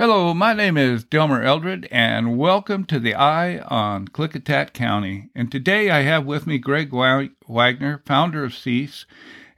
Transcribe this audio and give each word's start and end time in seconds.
Hello, 0.00 0.32
my 0.32 0.54
name 0.54 0.78
is 0.78 1.04
Delmer 1.04 1.42
Eldred, 1.42 1.86
and 1.90 2.38
welcome 2.38 2.86
to 2.86 2.98
the 2.98 3.14
Eye 3.14 3.58
on 3.58 4.08
Klickitat 4.08 4.72
County. 4.72 5.28
And 5.34 5.52
today 5.52 5.90
I 5.90 6.00
have 6.00 6.24
with 6.24 6.46
me 6.46 6.56
Greg 6.56 6.90
Wagner, 6.90 8.00
founder 8.06 8.42
of 8.42 8.54
Cease. 8.54 9.04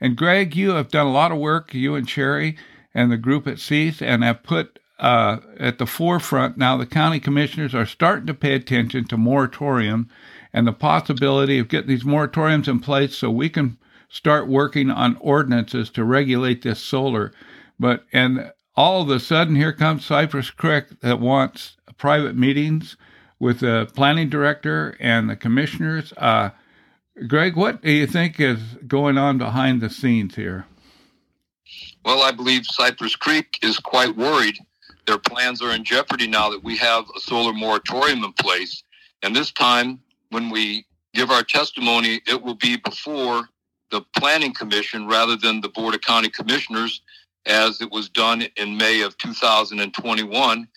And 0.00 0.16
Greg, 0.16 0.56
you 0.56 0.70
have 0.70 0.88
done 0.88 1.06
a 1.06 1.12
lot 1.12 1.30
of 1.30 1.38
work, 1.38 1.72
you 1.74 1.94
and 1.94 2.10
Sherry 2.10 2.56
and 2.92 3.12
the 3.12 3.16
group 3.16 3.46
at 3.46 3.60
Cease, 3.60 4.02
and 4.02 4.24
have 4.24 4.42
put 4.42 4.80
uh, 4.98 5.36
at 5.60 5.78
the 5.78 5.86
forefront 5.86 6.58
now 6.58 6.76
the 6.76 6.86
county 6.86 7.20
commissioners 7.20 7.72
are 7.72 7.86
starting 7.86 8.26
to 8.26 8.34
pay 8.34 8.56
attention 8.56 9.04
to 9.04 9.16
moratorium 9.16 10.08
and 10.52 10.66
the 10.66 10.72
possibility 10.72 11.60
of 11.60 11.68
getting 11.68 11.88
these 11.88 12.02
moratoriums 12.02 12.66
in 12.66 12.80
place 12.80 13.16
so 13.16 13.30
we 13.30 13.48
can 13.48 13.78
start 14.08 14.48
working 14.48 14.90
on 14.90 15.16
ordinances 15.20 15.88
to 15.90 16.02
regulate 16.02 16.62
this 16.62 16.80
solar. 16.80 17.32
But 17.78 18.06
and 18.12 18.50
all 18.74 19.02
of 19.02 19.10
a 19.10 19.20
sudden, 19.20 19.56
here 19.56 19.72
comes 19.72 20.04
Cypress 20.04 20.50
Creek 20.50 21.00
that 21.00 21.20
wants 21.20 21.76
private 21.98 22.36
meetings 22.36 22.96
with 23.38 23.60
the 23.60 23.90
planning 23.94 24.28
director 24.28 24.96
and 25.00 25.28
the 25.28 25.36
commissioners. 25.36 26.12
Uh, 26.16 26.50
Greg, 27.26 27.56
what 27.56 27.82
do 27.82 27.90
you 27.90 28.06
think 28.06 28.40
is 28.40 28.60
going 28.86 29.18
on 29.18 29.36
behind 29.36 29.80
the 29.80 29.90
scenes 29.90 30.36
here? 30.36 30.66
Well, 32.04 32.22
I 32.22 32.32
believe 32.32 32.64
Cypress 32.66 33.16
Creek 33.16 33.58
is 33.62 33.78
quite 33.78 34.16
worried. 34.16 34.58
Their 35.06 35.18
plans 35.18 35.60
are 35.60 35.72
in 35.72 35.84
jeopardy 35.84 36.26
now 36.26 36.48
that 36.50 36.64
we 36.64 36.76
have 36.78 37.04
a 37.14 37.20
solar 37.20 37.52
moratorium 37.52 38.24
in 38.24 38.32
place. 38.34 38.82
And 39.22 39.36
this 39.36 39.52
time, 39.52 40.00
when 40.30 40.48
we 40.48 40.86
give 41.12 41.30
our 41.30 41.42
testimony, 41.42 42.20
it 42.26 42.42
will 42.42 42.54
be 42.54 42.76
before 42.76 43.48
the 43.90 44.00
Planning 44.16 44.54
Commission 44.54 45.06
rather 45.06 45.36
than 45.36 45.60
the 45.60 45.68
Board 45.68 45.94
of 45.94 46.00
County 46.00 46.30
Commissioners 46.30 47.02
as 47.46 47.80
it 47.80 47.90
was 47.90 48.08
done 48.08 48.42
in 48.56 48.76
May 48.76 49.02
of 49.02 49.16
2021. 49.18 50.68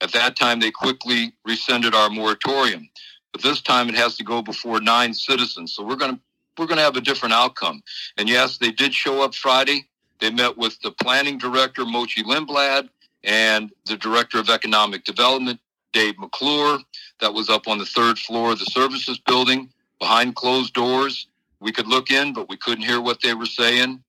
At 0.00 0.12
that 0.12 0.36
time, 0.36 0.60
they 0.60 0.70
quickly 0.70 1.32
rescinded 1.44 1.94
our 1.94 2.10
moratorium. 2.10 2.88
But 3.32 3.42
this 3.42 3.60
time 3.60 3.88
it 3.88 3.94
has 3.96 4.16
to 4.18 4.24
go 4.24 4.42
before 4.42 4.80
nine 4.80 5.12
citizens. 5.12 5.74
So 5.74 5.82
we're 5.82 5.96
going 5.96 6.14
to 6.14 6.20
we're 6.56 6.66
going 6.66 6.78
to 6.78 6.84
have 6.84 6.96
a 6.96 7.00
different 7.00 7.34
outcome. 7.34 7.82
And 8.16 8.28
yes, 8.28 8.58
they 8.58 8.70
did 8.70 8.94
show 8.94 9.24
up 9.24 9.34
Friday. 9.34 9.88
They 10.20 10.30
met 10.30 10.56
with 10.56 10.80
the 10.82 10.92
planning 10.92 11.36
director, 11.36 11.84
Mochi 11.84 12.22
Lindblad, 12.22 12.88
and 13.24 13.72
the 13.86 13.96
director 13.96 14.38
of 14.38 14.48
economic 14.48 15.04
development, 15.04 15.58
Dave 15.92 16.16
McClure. 16.18 16.78
That 17.20 17.34
was 17.34 17.50
up 17.50 17.66
on 17.66 17.78
the 17.78 17.86
third 17.86 18.18
floor 18.18 18.52
of 18.52 18.60
the 18.60 18.66
services 18.66 19.18
building 19.18 19.68
behind 19.98 20.36
closed 20.36 20.74
doors. 20.74 21.26
We 21.60 21.72
could 21.72 21.88
look 21.88 22.10
in, 22.10 22.32
but 22.32 22.48
we 22.48 22.56
couldn't 22.56 22.84
hear 22.84 23.00
what 23.00 23.20
they 23.20 23.34
were 23.34 23.46
saying. 23.46 24.02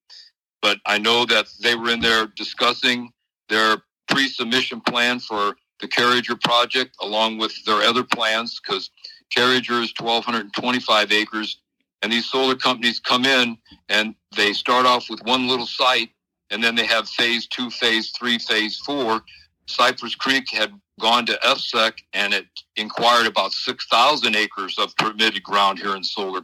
But 0.66 0.80
I 0.88 0.97
know 0.97 1.25
that 1.27 1.45
they 1.61 1.75
were 1.75 1.91
in 1.91 1.99
there 1.99 2.25
discussing 2.25 3.11
their 3.49 3.83
pre 4.09 4.27
submission 4.27 4.81
plan 4.81 5.19
for 5.19 5.55
the 5.80 5.88
Carriger 5.88 6.35
project 6.35 6.95
along 7.02 7.38
with 7.38 7.53
their 7.66 7.83
other 7.83 8.03
plans 8.03 8.59
because 8.59 8.89
Carriger 9.30 9.83
is 9.83 9.94
1,225 9.99 11.11
acres. 11.11 11.59
And 12.02 12.11
these 12.11 12.25
solar 12.25 12.55
companies 12.55 12.99
come 12.99 13.25
in 13.25 13.59
and 13.89 14.16
they 14.35 14.53
start 14.53 14.88
off 14.88 15.07
with 15.07 15.23
one 15.25 15.47
little 15.47 15.67
site 15.67 16.09
and 16.49 16.63
then 16.63 16.73
they 16.73 16.88
have 16.88 17.07
phase 17.09 17.45
two, 17.45 17.69
phase 17.69 18.09
three, 18.17 18.39
phase 18.39 18.79
four. 18.79 19.22
Cypress 19.67 20.16
Creek 20.16 20.50
had 20.50 20.73
gone 21.00 21.27
to 21.27 21.39
EFSEC 21.45 21.94
and 22.13 22.33
it 22.33 22.47
inquired 22.75 23.27
about 23.27 23.52
6,000 23.52 24.35
acres 24.35 24.79
of 24.79 24.95
permitted 24.97 25.44
ground 25.44 25.77
here 25.77 25.95
in 25.95 26.03
Solar, 26.03 26.41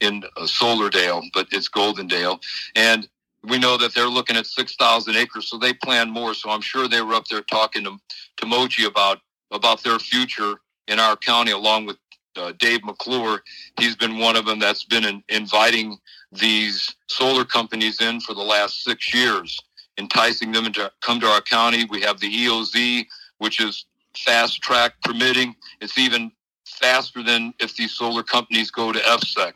in 0.00 0.22
uh, 0.36 0.42
Solardale, 0.42 1.24
but 1.32 1.48
it's 1.50 1.68
Goldendale. 1.68 2.40
And 2.76 3.08
we 3.48 3.58
know 3.58 3.76
that 3.76 3.94
they're 3.94 4.08
looking 4.08 4.36
at 4.36 4.46
6,000 4.46 5.16
acres, 5.16 5.48
so 5.48 5.58
they 5.58 5.72
plan 5.72 6.10
more. 6.10 6.34
So 6.34 6.50
I'm 6.50 6.60
sure 6.60 6.88
they 6.88 7.02
were 7.02 7.14
up 7.14 7.26
there 7.26 7.42
talking 7.42 7.84
to, 7.84 7.96
to 8.38 8.46
Mochi 8.46 8.84
about, 8.84 9.20
about 9.50 9.82
their 9.82 9.98
future 9.98 10.54
in 10.88 10.98
our 10.98 11.16
county, 11.16 11.52
along 11.52 11.86
with 11.86 11.96
uh, 12.36 12.52
Dave 12.58 12.84
McClure. 12.84 13.42
He's 13.78 13.96
been 13.96 14.18
one 14.18 14.36
of 14.36 14.46
them 14.46 14.58
that's 14.58 14.84
been 14.84 15.04
in, 15.04 15.22
inviting 15.28 15.98
these 16.32 16.94
solar 17.08 17.44
companies 17.44 18.00
in 18.00 18.20
for 18.20 18.34
the 18.34 18.42
last 18.42 18.82
six 18.82 19.12
years, 19.14 19.60
enticing 19.98 20.52
them 20.52 20.72
to 20.72 20.90
come 21.00 21.20
to 21.20 21.26
our 21.26 21.42
county. 21.42 21.84
We 21.84 22.00
have 22.00 22.20
the 22.20 22.46
EOZ, 22.46 23.06
which 23.38 23.60
is 23.60 23.84
fast 24.16 24.62
track 24.62 24.94
permitting. 25.02 25.54
It's 25.80 25.98
even 25.98 26.32
faster 26.66 27.22
than 27.22 27.52
if 27.60 27.76
these 27.76 27.92
solar 27.92 28.22
companies 28.22 28.70
go 28.70 28.92
to 28.92 28.98
EFSEC. 28.98 29.52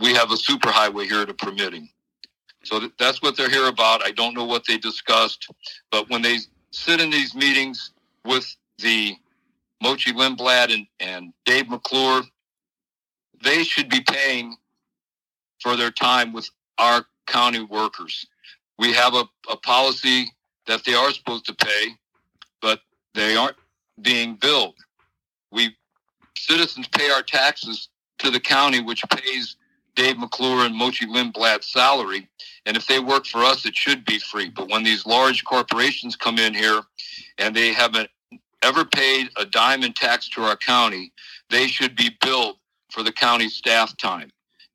We 0.00 0.14
have 0.14 0.30
a 0.30 0.36
superhighway 0.36 1.06
here 1.06 1.26
to 1.26 1.34
permitting. 1.34 1.88
So 2.66 2.88
that's 2.98 3.22
what 3.22 3.36
they're 3.36 3.50
here 3.50 3.68
about. 3.68 4.04
I 4.04 4.10
don't 4.10 4.34
know 4.34 4.44
what 4.44 4.66
they 4.66 4.76
discussed, 4.78 5.48
but 5.90 6.10
when 6.10 6.22
they 6.22 6.38
sit 6.72 7.00
in 7.00 7.10
these 7.10 7.34
meetings 7.34 7.92
with 8.24 8.54
the 8.78 9.14
Mochi 9.82 10.12
Lindblad 10.12 10.74
and, 10.74 10.86
and 11.00 11.32
Dave 11.44 11.68
McClure, 11.68 12.22
they 13.42 13.62
should 13.62 13.88
be 13.88 14.00
paying 14.00 14.56
for 15.60 15.76
their 15.76 15.90
time 15.90 16.32
with 16.32 16.48
our 16.78 17.04
county 17.26 17.62
workers. 17.62 18.26
We 18.78 18.92
have 18.92 19.14
a, 19.14 19.24
a 19.50 19.56
policy 19.56 20.26
that 20.66 20.84
they 20.84 20.94
are 20.94 21.12
supposed 21.12 21.46
to 21.46 21.54
pay, 21.54 21.88
but 22.60 22.80
they 23.14 23.36
aren't 23.36 23.56
being 24.02 24.36
billed. 24.36 24.74
We 25.52 25.76
citizens 26.36 26.88
pay 26.88 27.10
our 27.10 27.22
taxes 27.22 27.88
to 28.18 28.30
the 28.30 28.40
county, 28.40 28.82
which 28.82 29.02
pays 29.10 29.56
Dave 29.94 30.18
McClure 30.18 30.66
and 30.66 30.74
Mochi 30.74 31.06
Lindblad's 31.06 31.66
salary. 31.66 32.28
And 32.66 32.76
if 32.76 32.86
they 32.86 32.98
work 32.98 33.26
for 33.26 33.44
us, 33.44 33.64
it 33.64 33.76
should 33.76 34.04
be 34.04 34.18
free. 34.18 34.50
But 34.50 34.68
when 34.68 34.82
these 34.82 35.06
large 35.06 35.44
corporations 35.44 36.16
come 36.16 36.38
in 36.38 36.52
here 36.52 36.82
and 37.38 37.54
they 37.54 37.72
haven't 37.72 38.10
ever 38.62 38.84
paid 38.84 39.30
a 39.36 39.46
dime 39.46 39.84
in 39.84 39.92
tax 39.92 40.28
to 40.30 40.42
our 40.42 40.56
county, 40.56 41.12
they 41.48 41.68
should 41.68 41.94
be 41.94 42.10
billed 42.20 42.56
for 42.90 43.04
the 43.04 43.12
county 43.12 43.48
staff 43.48 43.96
time. 43.96 44.30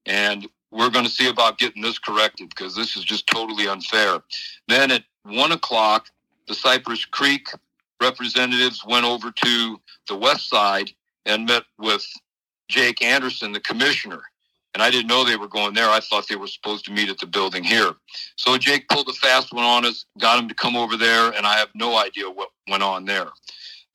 And 0.05 0.47
we're 0.71 0.89
going 0.89 1.05
to 1.05 1.11
see 1.11 1.27
about 1.27 1.57
getting 1.57 1.81
this 1.81 1.99
corrected 1.99 2.49
because 2.49 2.75
this 2.75 2.95
is 2.95 3.03
just 3.03 3.27
totally 3.27 3.67
unfair. 3.67 4.21
Then 4.69 4.89
at 4.89 5.03
one 5.23 5.51
o'clock, 5.51 6.07
the 6.47 6.55
Cypress 6.55 7.03
Creek 7.03 7.49
representatives 8.01 8.85
went 8.85 9.05
over 9.05 9.31
to 9.31 9.81
the 10.07 10.15
west 10.15 10.49
side 10.49 10.91
and 11.25 11.45
met 11.45 11.63
with 11.77 12.05
Jake 12.69 13.01
Anderson, 13.01 13.51
the 13.51 13.59
commissioner 13.59 14.23
and 14.73 14.81
I 14.81 14.89
didn't 14.89 15.07
know 15.07 15.23
they 15.23 15.35
were 15.35 15.47
going 15.47 15.73
there. 15.73 15.89
I 15.89 15.99
thought 15.99 16.27
they 16.27 16.35
were 16.35 16.47
supposed 16.47 16.85
to 16.85 16.91
meet 16.91 17.09
at 17.09 17.17
the 17.17 17.27
building 17.27 17.63
here. 17.63 17.91
So 18.37 18.57
Jake 18.57 18.87
pulled 18.87 19.09
a 19.09 19.13
fast 19.13 19.53
one 19.53 19.65
on 19.65 19.85
us, 19.85 20.05
got 20.19 20.39
him 20.39 20.47
to 20.47 20.55
come 20.55 20.75
over 20.75 20.95
there, 20.95 21.31
and 21.33 21.45
I 21.45 21.57
have 21.57 21.69
no 21.75 21.97
idea 21.97 22.29
what 22.29 22.49
went 22.69 22.83
on 22.83 23.05
there. 23.05 23.27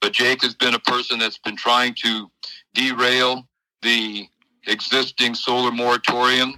But 0.00 0.12
Jake 0.12 0.42
has 0.42 0.54
been 0.54 0.74
a 0.74 0.78
person 0.78 1.18
that's 1.18 1.38
been 1.38 1.56
trying 1.56 1.94
to 2.04 2.30
derail 2.74 3.48
the 3.82 4.26
existing 4.66 5.34
solar 5.34 5.70
moratorium 5.72 6.54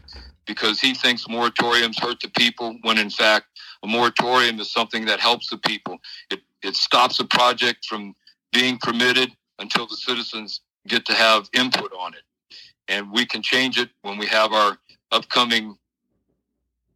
because 0.47 0.81
he 0.81 0.95
thinks 0.95 1.27
moratoriums 1.27 2.01
hurt 2.01 2.21
the 2.21 2.31
people 2.37 2.77
when 2.83 2.99
in 2.99 3.11
fact 3.11 3.47
a 3.85 3.87
moratorium 3.87 4.59
is 4.59 4.73
something 4.73 5.05
that 5.05 5.21
helps 5.21 5.49
the 5.51 5.59
people. 5.59 5.99
It, 6.31 6.41
it 6.63 6.75
stops 6.75 7.21
a 7.21 7.25
project 7.25 7.85
from 7.85 8.15
being 8.53 8.79
permitted 8.79 9.31
until 9.59 9.87
the 9.87 9.97
citizens 9.97 10.63
get 10.89 11.05
to 11.05 11.13
have 11.13 11.49
input 11.55 11.93
on 11.93 12.15
it 12.15 12.23
and 12.89 13.11
we 13.13 13.27
can 13.27 13.43
change 13.43 13.79
it 13.79 13.91
when 14.03 14.19
we 14.19 14.27
have 14.27 14.53
our 14.53 14.79
upcoming 15.13 15.77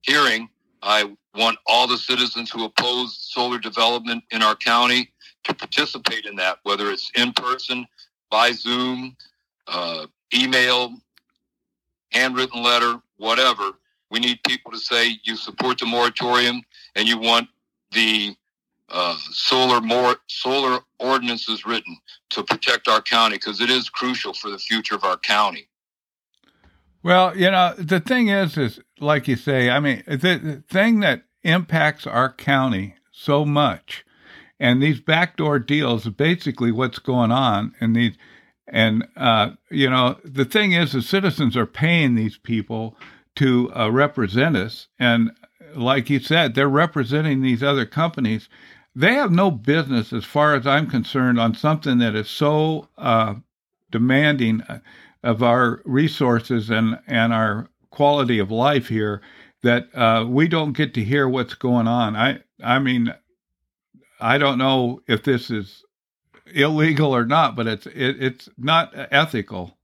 hearing. 0.02 0.48
I 0.82 1.12
want 1.34 1.58
all 1.66 1.86
the 1.86 1.98
citizens 1.98 2.50
who 2.50 2.64
oppose 2.64 3.16
solar 3.18 3.58
development 3.58 4.24
in 4.32 4.42
our 4.42 4.56
county 4.56 5.12
to 5.44 5.54
participate 5.54 6.26
in 6.26 6.36
that, 6.36 6.58
whether 6.64 6.90
it's 6.90 7.10
in 7.14 7.32
person, 7.32 7.86
by 8.30 8.52
Zoom, 8.52 9.16
uh, 9.68 10.06
email, 10.34 10.94
handwritten 12.12 12.62
letter, 12.62 13.00
whatever. 13.16 13.72
We 14.10 14.20
need 14.20 14.40
people 14.46 14.72
to 14.72 14.78
say 14.78 15.18
you 15.24 15.36
support 15.36 15.78
the 15.78 15.86
moratorium 15.86 16.62
and 16.96 17.08
you 17.08 17.18
want 17.18 17.48
the 17.92 18.34
uh, 18.90 19.16
solar 19.30 19.80
solar 20.28 20.80
ordinances 20.98 21.64
written 21.64 21.96
to 22.30 22.42
protect 22.42 22.88
our 22.88 23.00
county 23.00 23.36
because 23.36 23.60
it 23.60 23.70
is 23.70 23.88
crucial 23.88 24.34
for 24.34 24.50
the 24.50 24.58
future 24.58 24.94
of 24.94 25.04
our 25.04 25.16
county. 25.16 25.66
Well, 27.02 27.36
you 27.36 27.50
know, 27.50 27.74
the 27.76 28.00
thing 28.00 28.28
is, 28.28 28.56
is 28.56 28.80
like 29.00 29.26
you 29.26 29.36
say, 29.36 29.70
I 29.70 29.80
mean, 29.80 30.04
the, 30.06 30.62
thing 30.68 31.00
that 31.00 31.24
impacts 31.42 32.06
our 32.06 32.32
county 32.32 32.94
so 33.10 33.44
much, 33.44 34.04
and 34.60 34.80
these 34.80 35.00
backdoor 35.00 35.58
deals, 35.58 36.08
basically 36.08 36.70
what's 36.70 37.00
going 37.00 37.32
on, 37.32 37.74
and 37.80 37.96
these, 37.96 38.16
and 38.68 39.08
uh, 39.16 39.50
you 39.70 39.90
know, 39.90 40.18
the 40.24 40.44
thing 40.44 40.72
is, 40.72 40.92
the 40.92 41.02
citizens 41.02 41.56
are 41.56 41.66
paying 41.66 42.14
these 42.14 42.38
people 42.38 42.96
to 43.34 43.72
uh, 43.74 43.90
represent 43.90 44.56
us, 44.56 44.86
and 44.98 45.32
like 45.74 46.08
you 46.08 46.20
said, 46.20 46.54
they're 46.54 46.68
representing 46.68 47.42
these 47.42 47.62
other 47.62 47.86
companies. 47.86 48.48
They 48.94 49.14
have 49.14 49.32
no 49.32 49.50
business, 49.50 50.12
as 50.12 50.24
far 50.24 50.54
as 50.54 50.66
I'm 50.66 50.88
concerned, 50.88 51.40
on 51.40 51.54
something 51.54 51.98
that 51.98 52.14
is 52.14 52.28
so 52.28 52.88
uh, 52.96 53.36
demanding 53.90 54.62
of 55.22 55.42
our 55.42 55.82
resources 55.84 56.70
and, 56.70 56.98
and 57.06 57.32
our 57.32 57.68
quality 57.90 58.38
of 58.38 58.50
life 58.50 58.88
here 58.88 59.22
that 59.62 59.94
uh, 59.94 60.24
we 60.28 60.48
don't 60.48 60.72
get 60.72 60.94
to 60.94 61.04
hear 61.04 61.28
what's 61.28 61.54
going 61.54 61.86
on. 61.86 62.16
I 62.16 62.40
I 62.62 62.78
mean, 62.78 63.14
I 64.20 64.38
don't 64.38 64.58
know 64.58 65.00
if 65.06 65.22
this 65.22 65.50
is 65.50 65.84
illegal 66.52 67.14
or 67.14 67.24
not, 67.24 67.56
but 67.56 67.66
it's 67.66 67.86
it, 67.86 68.22
it's 68.22 68.48
not 68.58 68.92
ethical. 68.94 69.76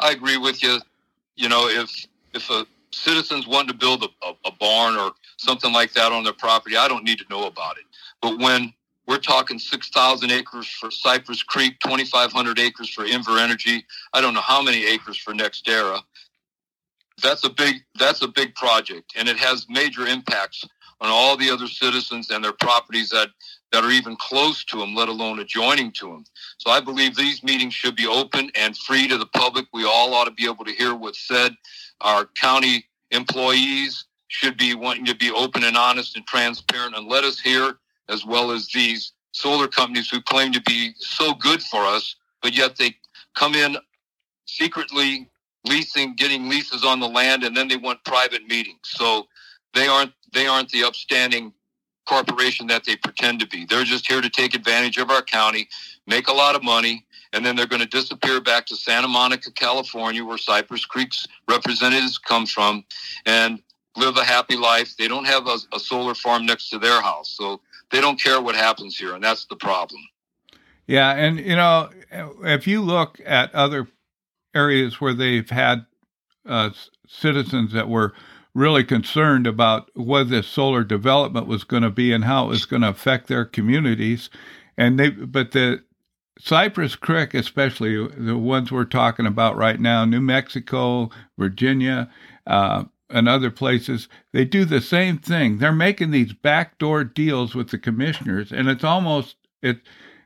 I 0.00 0.12
agree 0.12 0.38
with 0.38 0.62
you. 0.62 0.78
You 1.36 1.48
know, 1.48 1.68
if 1.68 2.06
if 2.34 2.48
a 2.50 2.66
citizens 2.90 3.46
want 3.46 3.68
to 3.68 3.74
build 3.74 4.02
a, 4.02 4.26
a, 4.26 4.32
a 4.46 4.52
barn 4.52 4.96
or 4.96 5.12
something 5.36 5.72
like 5.72 5.92
that 5.92 6.12
on 6.12 6.24
their 6.24 6.32
property, 6.32 6.76
I 6.76 6.88
don't 6.88 7.04
need 7.04 7.18
to 7.18 7.26
know 7.28 7.46
about 7.46 7.76
it. 7.76 7.84
But 8.22 8.38
when 8.38 8.72
we're 9.08 9.18
talking 9.18 9.58
6,000 9.58 10.30
acres 10.30 10.68
for 10.68 10.90
Cypress 10.90 11.42
Creek, 11.42 11.80
2,500 11.80 12.58
acres 12.58 12.90
for 12.90 13.06
Invenergy. 13.06 13.82
I 14.12 14.20
don't 14.20 14.34
know 14.34 14.42
how 14.42 14.62
many 14.62 14.86
acres 14.86 15.16
for 15.16 15.32
NextEra. 15.32 16.02
That's 17.22 17.42
a 17.42 17.50
big 17.50 17.76
that's 17.98 18.22
a 18.22 18.28
big 18.28 18.54
project, 18.54 19.14
and 19.16 19.28
it 19.28 19.38
has 19.38 19.66
major 19.68 20.06
impacts 20.06 20.62
on 21.00 21.08
all 21.10 21.36
the 21.36 21.50
other 21.50 21.66
citizens 21.66 22.30
and 22.30 22.44
their 22.44 22.52
properties 22.52 23.08
that 23.08 23.30
that 23.72 23.82
are 23.82 23.90
even 23.90 24.14
close 24.16 24.64
to 24.66 24.78
them, 24.78 24.94
let 24.94 25.08
alone 25.08 25.40
adjoining 25.40 25.90
to 25.92 26.06
them. 26.06 26.24
So 26.58 26.70
I 26.70 26.80
believe 26.80 27.16
these 27.16 27.42
meetings 27.42 27.74
should 27.74 27.96
be 27.96 28.06
open 28.06 28.50
and 28.54 28.76
free 28.76 29.08
to 29.08 29.18
the 29.18 29.26
public. 29.26 29.66
We 29.72 29.84
all 29.84 30.14
ought 30.14 30.26
to 30.26 30.30
be 30.30 30.44
able 30.44 30.64
to 30.64 30.72
hear 30.72 30.94
what's 30.94 31.26
said. 31.26 31.56
Our 32.02 32.26
county 32.40 32.84
employees 33.10 34.04
should 34.28 34.56
be 34.56 34.74
wanting 34.74 35.06
to 35.06 35.16
be 35.16 35.30
open 35.30 35.64
and 35.64 35.76
honest 35.76 36.16
and 36.16 36.26
transparent 36.26 36.96
and 36.96 37.08
let 37.08 37.24
us 37.24 37.40
hear, 37.40 37.78
as 38.08 38.24
well 38.24 38.50
as 38.50 38.68
these 38.68 39.12
solar 39.32 39.68
companies 39.68 40.08
who 40.10 40.20
claim 40.22 40.52
to 40.52 40.60
be 40.62 40.92
so 40.98 41.34
good 41.34 41.62
for 41.62 41.84
us, 41.84 42.16
but 42.42 42.56
yet 42.56 42.76
they 42.76 42.94
come 43.34 43.54
in 43.54 43.76
secretly 44.46 45.28
leasing, 45.66 46.14
getting 46.14 46.48
leases 46.48 46.84
on 46.84 47.00
the 47.00 47.08
land, 47.08 47.44
and 47.44 47.56
then 47.56 47.68
they 47.68 47.76
want 47.76 48.02
private 48.04 48.46
meetings. 48.46 48.80
So 48.82 49.26
they 49.74 49.86
aren't 49.86 50.12
they 50.32 50.46
aren't 50.46 50.70
the 50.70 50.84
upstanding 50.84 51.52
corporation 52.06 52.66
that 52.66 52.84
they 52.84 52.96
pretend 52.96 53.40
to 53.40 53.46
be. 53.46 53.66
They're 53.66 53.84
just 53.84 54.06
here 54.10 54.20
to 54.20 54.30
take 54.30 54.54
advantage 54.54 54.96
of 54.96 55.10
our 55.10 55.22
county, 55.22 55.68
make 56.06 56.28
a 56.28 56.32
lot 56.32 56.54
of 56.54 56.62
money, 56.62 57.06
and 57.32 57.44
then 57.44 57.54
they're 57.54 57.66
going 57.66 57.82
to 57.82 57.88
disappear 57.88 58.40
back 58.40 58.66
to 58.66 58.76
Santa 58.76 59.08
Monica, 59.08 59.50
California, 59.52 60.24
where 60.24 60.38
Cypress 60.38 60.86
Creek's 60.86 61.26
representatives 61.48 62.16
come 62.16 62.46
from, 62.46 62.84
and 63.26 63.62
live 63.96 64.16
a 64.16 64.24
happy 64.24 64.56
life. 64.56 64.96
They 64.96 65.08
don't 65.08 65.26
have 65.26 65.46
a, 65.46 65.58
a 65.74 65.78
solar 65.78 66.14
farm 66.14 66.46
next 66.46 66.70
to 66.70 66.78
their 66.78 67.00
house, 67.02 67.28
so 67.36 67.60
they 67.90 68.00
don't 68.00 68.20
care 68.20 68.40
what 68.40 68.54
happens 68.54 68.96
here, 68.96 69.14
and 69.14 69.22
that's 69.22 69.46
the 69.46 69.56
problem. 69.56 70.00
Yeah, 70.86 71.10
and 71.12 71.38
you 71.38 71.56
know, 71.56 71.90
if 72.42 72.66
you 72.66 72.80
look 72.82 73.20
at 73.24 73.54
other 73.54 73.88
areas 74.54 75.00
where 75.00 75.14
they've 75.14 75.48
had 75.48 75.86
uh, 76.46 76.70
citizens 77.06 77.72
that 77.72 77.88
were 77.88 78.14
really 78.54 78.82
concerned 78.82 79.46
about 79.46 79.90
what 79.94 80.30
this 80.30 80.46
solar 80.46 80.82
development 80.82 81.46
was 81.46 81.64
going 81.64 81.82
to 81.82 81.90
be 81.90 82.12
and 82.12 82.24
how 82.24 82.46
it 82.46 82.48
was 82.48 82.64
going 82.64 82.82
to 82.82 82.88
affect 82.88 83.28
their 83.28 83.44
communities. 83.44 84.30
And 84.76 84.98
they, 84.98 85.10
but 85.10 85.52
the 85.52 85.82
Cypress 86.38 86.96
Creek, 86.96 87.34
especially 87.34 88.08
the 88.08 88.36
ones 88.36 88.72
we're 88.72 88.84
talking 88.84 89.26
about 89.26 89.56
right 89.56 89.78
now, 89.78 90.04
New 90.04 90.20
Mexico, 90.20 91.10
Virginia, 91.38 92.10
uh, 92.46 92.84
and 93.10 93.28
other 93.28 93.50
places, 93.50 94.08
they 94.32 94.44
do 94.44 94.64
the 94.64 94.80
same 94.80 95.18
thing. 95.18 95.58
They're 95.58 95.72
making 95.72 96.10
these 96.10 96.32
backdoor 96.32 97.04
deals 97.04 97.54
with 97.54 97.70
the 97.70 97.78
commissioners, 97.78 98.52
and 98.52 98.68
it's 98.68 98.84
almost 98.84 99.36
it. 99.62 99.80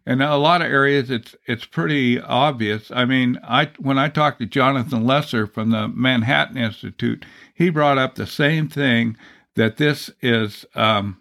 In 0.05 0.21
a 0.21 0.37
lot 0.37 0.63
of 0.63 0.67
areas, 0.67 1.13
it's 1.13 1.37
it's 1.47 1.65
pretty 1.65 2.21
obvious. 2.21 2.91
I 2.91 3.05
mean, 3.05 3.39
I 3.45 3.71
when 3.79 3.99
I 3.99 4.09
talked 4.09 4.41
to 4.41 4.47
Jonathan 4.47 5.07
Lesser 5.07 5.47
from 5.47 5.71
the 5.71 5.87
Manhattan 5.87 6.57
Institute, 6.57 7.25
he 7.55 7.71
brought 7.71 7.99
up 7.99 8.17
the 8.17 8.27
same 8.27 8.69
thing 8.69 9.17
that 9.55 9.77
this 9.77 10.11
is 10.21 10.67
um, 10.75 11.19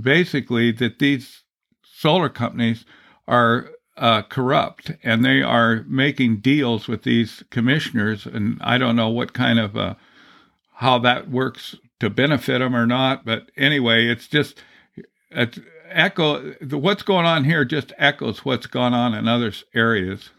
basically 0.00 0.70
that 0.72 1.00
these 1.00 1.42
solar 1.82 2.28
companies 2.28 2.84
are 3.26 3.70
uh, 3.96 4.22
corrupt 4.22 4.92
and 5.02 5.24
they 5.24 5.42
are 5.42 5.84
making 5.88 6.38
deals 6.38 6.88
with 6.88 7.02
these 7.02 7.42
commissioners, 7.50 8.24
and 8.26 8.58
I 8.60 8.78
don't 8.78 8.96
know 8.96 9.08
what 9.08 9.32
kind 9.32 9.58
of 9.58 9.76
uh, 9.76 9.94
how 10.82 10.98
that 10.98 11.30
works 11.30 11.76
to 12.00 12.10
benefit 12.10 12.58
them 12.58 12.74
or 12.74 12.86
not. 12.86 13.24
But 13.24 13.50
anyway, 13.56 14.06
it's 14.06 14.26
just 14.26 14.62
it's 15.30 15.60
echo 15.88 16.52
what's 16.70 17.02
going 17.02 17.24
on 17.24 17.44
here 17.44 17.64
just 17.64 17.92
echoes 17.98 18.44
what's 18.44 18.66
gone 18.66 18.92
on 18.92 19.14
in 19.14 19.28
other 19.28 19.52
areas. 19.74 20.30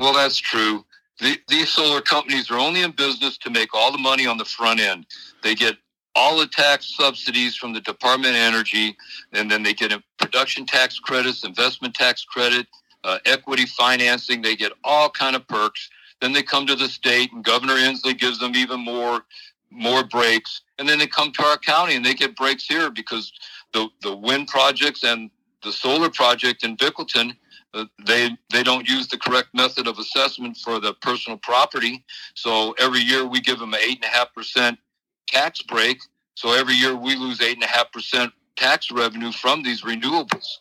Well, 0.00 0.12
that's 0.12 0.36
true. 0.36 0.84
The, 1.20 1.36
these 1.48 1.70
solar 1.70 2.00
companies 2.00 2.50
are 2.50 2.58
only 2.58 2.82
in 2.82 2.90
business 2.92 3.38
to 3.38 3.50
make 3.50 3.74
all 3.74 3.90
the 3.90 3.98
money 3.98 4.26
on 4.26 4.36
the 4.36 4.44
front 4.44 4.80
end. 4.80 5.06
They 5.42 5.54
get 5.54 5.76
all 6.14 6.38
the 6.38 6.46
tax 6.46 6.96
subsidies 6.96 7.56
from 7.56 7.72
the 7.72 7.80
Department 7.80 8.34
of 8.34 8.40
Energy, 8.40 8.96
and 9.32 9.50
then 9.50 9.62
they 9.62 9.74
get 9.74 9.92
production 10.18 10.66
tax 10.66 10.98
credits, 10.98 11.44
investment 11.44 11.94
tax 11.94 12.24
credit, 12.24 12.66
uh, 13.04 13.18
equity 13.24 13.66
financing. 13.66 14.42
They 14.42 14.56
get 14.56 14.72
all 14.82 15.10
kind 15.10 15.36
of 15.36 15.46
perks. 15.46 15.88
Then 16.20 16.32
they 16.32 16.42
come 16.42 16.66
to 16.66 16.74
the 16.74 16.88
state, 16.88 17.32
and 17.32 17.44
Governor 17.44 17.74
Inslee 17.74 18.18
gives 18.18 18.38
them 18.38 18.56
even 18.56 18.80
more 18.80 19.22
more 19.70 20.02
breaks. 20.02 20.62
And 20.78 20.88
then 20.88 20.98
they 20.98 21.06
come 21.06 21.30
to 21.32 21.44
our 21.44 21.58
county, 21.58 21.94
and 21.94 22.04
they 22.04 22.14
get 22.14 22.36
breaks 22.36 22.66
here 22.66 22.90
because 22.90 23.32
the 23.72 23.88
the 24.02 24.14
wind 24.14 24.48
projects 24.48 25.04
and 25.04 25.30
the 25.62 25.72
solar 25.72 26.10
project 26.10 26.64
in 26.64 26.76
Bickleton, 26.76 27.36
uh, 27.74 27.84
they 28.06 28.36
they 28.50 28.62
don't 28.62 28.88
use 28.88 29.08
the 29.08 29.18
correct 29.18 29.48
method 29.54 29.86
of 29.86 29.98
assessment 29.98 30.56
for 30.56 30.80
the 30.80 30.94
personal 30.94 31.38
property. 31.38 32.04
So 32.34 32.74
every 32.78 33.00
year 33.00 33.26
we 33.26 33.40
give 33.40 33.58
them 33.58 33.74
an 33.74 33.80
eight 33.80 33.96
and 33.96 34.04
a 34.04 34.16
half 34.16 34.34
percent 34.34 34.78
tax 35.26 35.62
break. 35.62 36.00
So 36.34 36.52
every 36.52 36.74
year 36.74 36.96
we 36.96 37.16
lose 37.16 37.40
eight 37.40 37.54
and 37.54 37.64
a 37.64 37.68
half 37.68 37.92
percent 37.92 38.32
tax 38.56 38.90
revenue 38.90 39.32
from 39.32 39.62
these 39.62 39.82
renewables. 39.82 40.58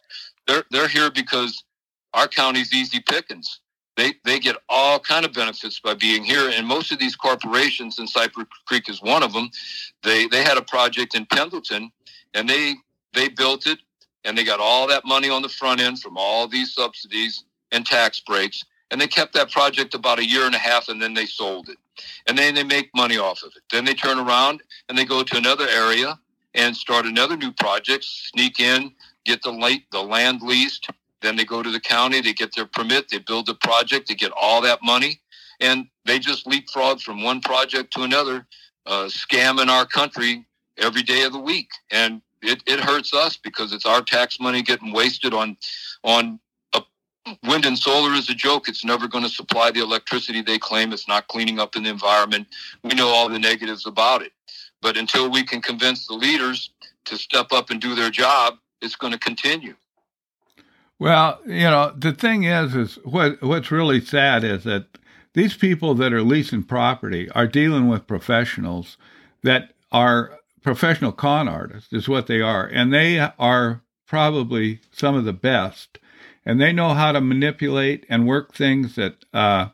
They're 0.47 0.63
they're 0.69 0.87
here 0.87 1.09
because 1.09 1.63
our 2.13 2.27
county's 2.27 2.73
easy 2.73 2.99
pickings 2.99 3.59
they 3.97 4.13
they 4.23 4.39
get 4.39 4.55
all 4.69 4.99
kind 4.99 5.25
of 5.25 5.33
benefits 5.33 5.79
by 5.79 5.95
being 5.95 6.23
here. 6.23 6.49
And 6.49 6.65
most 6.65 6.91
of 6.91 6.99
these 6.99 7.15
corporations, 7.15 7.99
and 7.99 8.07
Cypress 8.07 8.47
Creek 8.65 8.87
is 8.87 9.01
one 9.01 9.23
of 9.23 9.33
them, 9.33 9.49
they 10.03 10.27
they 10.27 10.43
had 10.43 10.57
a 10.57 10.61
project 10.61 11.15
in 11.15 11.25
Pendleton, 11.25 11.91
and 12.33 12.47
they 12.47 12.75
they 13.13 13.27
built 13.27 13.67
it, 13.67 13.79
and 14.23 14.37
they 14.37 14.43
got 14.43 14.59
all 14.59 14.87
that 14.87 15.03
money 15.05 15.29
on 15.29 15.41
the 15.41 15.49
front 15.49 15.81
end 15.81 15.99
from 15.99 16.17
all 16.17 16.47
these 16.47 16.73
subsidies 16.73 17.43
and 17.71 17.85
tax 17.85 18.19
breaks, 18.21 18.63
and 18.91 19.01
they 19.01 19.07
kept 19.07 19.33
that 19.33 19.51
project 19.51 19.93
about 19.93 20.19
a 20.19 20.25
year 20.25 20.45
and 20.45 20.55
a 20.55 20.59
half, 20.59 20.87
and 20.87 21.01
then 21.01 21.13
they 21.13 21.25
sold 21.25 21.67
it, 21.67 21.77
and 22.27 22.37
then 22.37 22.55
they 22.55 22.63
make 22.63 22.89
money 22.95 23.17
off 23.17 23.41
of 23.43 23.51
it. 23.55 23.63
Then 23.71 23.83
they 23.83 23.95
turn 23.95 24.19
around 24.19 24.61
and 24.87 24.97
they 24.97 25.05
go 25.05 25.23
to 25.23 25.37
another 25.37 25.67
area 25.67 26.17
and 26.53 26.75
start 26.75 27.05
another 27.05 27.35
new 27.35 27.51
project, 27.51 28.03
sneak 28.03 28.59
in, 28.59 28.91
get 29.25 29.41
the 29.43 29.51
late 29.51 29.89
the 29.91 30.01
land 30.01 30.41
leased 30.41 30.89
then 31.21 31.35
they 31.35 31.45
go 31.45 31.63
to 31.63 31.71
the 31.71 31.79
county, 31.79 32.21
they 32.21 32.33
get 32.33 32.55
their 32.55 32.65
permit, 32.65 33.09
they 33.09 33.19
build 33.19 33.47
the 33.47 33.55
project, 33.55 34.07
they 34.07 34.15
get 34.15 34.31
all 34.39 34.61
that 34.61 34.79
money, 34.83 35.19
and 35.59 35.87
they 36.05 36.19
just 36.19 36.45
leapfrog 36.45 37.01
from 37.01 37.23
one 37.23 37.41
project 37.41 37.93
to 37.93 38.03
another, 38.03 38.45
uh, 38.85 39.05
scamming 39.05 39.67
our 39.67 39.85
country 39.85 40.45
every 40.77 41.01
day 41.01 41.23
of 41.23 41.33
the 41.33 41.39
week. 41.39 41.69
And 41.91 42.21
it, 42.41 42.61
it 42.67 42.79
hurts 42.79 43.13
us 43.13 43.37
because 43.37 43.73
it's 43.73 43.85
our 43.85 44.01
tax 44.01 44.39
money 44.39 44.61
getting 44.61 44.93
wasted 44.93 45.33
on 45.33 45.57
on 46.03 46.39
a, 46.73 46.83
wind 47.47 47.65
and 47.65 47.77
solar 47.77 48.13
is 48.13 48.29
a 48.29 48.35
joke. 48.35 48.69
It's 48.69 48.85
never 48.85 49.07
going 49.07 49.23
to 49.23 49.29
supply 49.29 49.71
the 49.71 49.81
electricity 49.81 50.41
they 50.41 50.59
claim. 50.59 50.93
It's 50.93 51.07
not 51.07 51.27
cleaning 51.27 51.59
up 51.59 51.75
in 51.75 51.83
the 51.83 51.89
environment. 51.89 52.47
We 52.83 52.93
know 52.93 53.07
all 53.07 53.27
the 53.27 53.39
negatives 53.39 53.87
about 53.87 54.21
it. 54.21 54.31
But 54.81 54.97
until 54.97 55.29
we 55.31 55.43
can 55.43 55.61
convince 55.61 56.05
the 56.05 56.13
leaders 56.13 56.69
to 57.05 57.17
step 57.17 57.51
up 57.51 57.71
and 57.71 57.81
do 57.81 57.95
their 57.95 58.11
job, 58.11 58.55
it's 58.81 58.95
going 58.95 59.13
to 59.13 59.19
continue. 59.19 59.75
Well, 60.99 61.39
you 61.45 61.63
know, 61.63 61.93
the 61.95 62.11
thing 62.11 62.43
is, 62.43 62.75
is 62.75 62.95
what 63.03 63.41
what's 63.41 63.71
really 63.71 64.01
sad 64.01 64.43
is 64.43 64.63
that 64.63 64.97
these 65.33 65.55
people 65.55 65.93
that 65.95 66.13
are 66.13 66.23
leasing 66.23 66.63
property 66.63 67.29
are 67.31 67.47
dealing 67.47 67.87
with 67.87 68.07
professionals 68.07 68.97
that 69.43 69.73
are 69.91 70.39
professional 70.63 71.11
con 71.11 71.47
artists, 71.47 71.93
is 71.93 72.09
what 72.09 72.27
they 72.27 72.41
are, 72.41 72.65
and 72.65 72.91
they 72.93 73.19
are 73.19 73.81
probably 74.07 74.81
some 74.91 75.15
of 75.15 75.25
the 75.25 75.33
best, 75.33 75.99
and 76.45 76.59
they 76.59 76.73
know 76.73 76.93
how 76.93 77.11
to 77.11 77.21
manipulate 77.21 78.05
and 78.09 78.27
work 78.27 78.53
things 78.53 78.95
that 78.95 79.23
uh, 79.33 79.69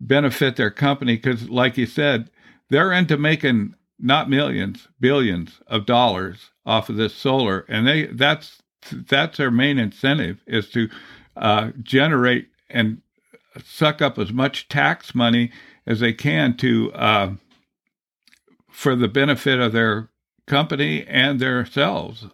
benefit 0.00 0.56
their 0.56 0.70
company. 0.70 1.16
Because, 1.16 1.48
like 1.48 1.78
you 1.78 1.86
said, 1.86 2.30
they're 2.68 2.92
into 2.92 3.16
making 3.16 3.74
not 3.98 4.28
millions, 4.28 4.88
billions 5.00 5.60
of 5.66 5.86
dollars 5.86 6.50
off 6.66 6.90
of 6.90 6.96
this 6.96 7.14
solar, 7.14 7.64
and 7.68 7.86
they 7.86 8.06
that's 8.06 8.62
that's 8.90 9.38
their 9.38 9.50
main 9.50 9.78
incentive 9.78 10.42
is 10.46 10.70
to 10.70 10.88
uh, 11.36 11.70
generate 11.82 12.48
and 12.70 13.00
suck 13.64 14.02
up 14.02 14.18
as 14.18 14.32
much 14.32 14.68
tax 14.68 15.14
money 15.14 15.50
as 15.86 16.00
they 16.00 16.12
can 16.12 16.56
to 16.56 16.92
uh, 16.92 17.32
for 18.70 18.94
the 18.94 19.08
benefit 19.08 19.58
of 19.58 19.72
their 19.72 20.10
company 20.46 21.04
and 21.06 21.40
themselves. 21.40 22.26